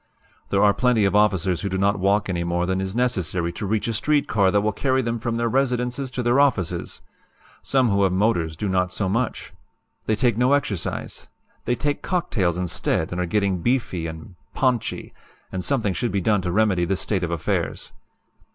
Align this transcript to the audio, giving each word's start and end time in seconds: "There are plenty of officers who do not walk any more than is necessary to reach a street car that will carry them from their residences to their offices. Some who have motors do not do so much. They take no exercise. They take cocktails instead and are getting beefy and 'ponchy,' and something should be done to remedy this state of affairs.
"There 0.49 0.63
are 0.63 0.73
plenty 0.73 1.05
of 1.05 1.15
officers 1.15 1.61
who 1.61 1.69
do 1.69 1.77
not 1.77 1.99
walk 1.99 2.27
any 2.27 2.43
more 2.43 2.65
than 2.65 2.81
is 2.81 2.95
necessary 2.95 3.53
to 3.53 3.67
reach 3.67 3.87
a 3.87 3.93
street 3.93 4.27
car 4.27 4.49
that 4.49 4.61
will 4.61 4.71
carry 4.71 5.03
them 5.03 5.19
from 5.19 5.35
their 5.35 5.47
residences 5.47 6.09
to 6.09 6.23
their 6.23 6.39
offices. 6.39 7.03
Some 7.61 7.89
who 7.89 8.01
have 8.01 8.11
motors 8.11 8.57
do 8.57 8.67
not 8.67 8.89
do 8.89 8.95
so 8.95 9.07
much. 9.07 9.53
They 10.07 10.15
take 10.15 10.39
no 10.39 10.53
exercise. 10.53 11.29
They 11.65 11.75
take 11.75 12.01
cocktails 12.01 12.57
instead 12.57 13.11
and 13.11 13.21
are 13.21 13.27
getting 13.27 13.61
beefy 13.61 14.07
and 14.07 14.33
'ponchy,' 14.55 15.13
and 15.51 15.63
something 15.63 15.93
should 15.93 16.11
be 16.11 16.19
done 16.19 16.41
to 16.41 16.51
remedy 16.51 16.83
this 16.83 17.01
state 17.01 17.23
of 17.23 17.29
affairs. 17.29 17.91